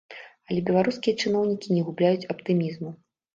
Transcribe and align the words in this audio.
Але 0.53 0.61
беларускія 0.69 1.19
чыноўнікі 1.25 1.75
не 1.77 1.85
губляюць 1.91 2.29
аптымізму. 2.37 2.89